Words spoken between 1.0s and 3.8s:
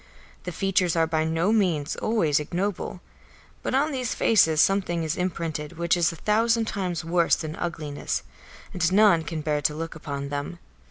by no means always ignoble, but